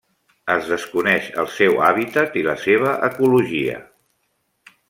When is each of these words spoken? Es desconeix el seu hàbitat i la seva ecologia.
Es 0.53 0.69
desconeix 0.71 1.27
el 1.43 1.51
seu 1.59 1.77
hàbitat 1.89 2.39
i 2.43 2.45
la 2.51 2.57
seva 2.65 2.97
ecologia. 3.13 3.81